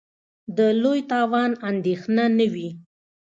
[0.57, 2.69] د لوی تاوان اندېښنه نه وي.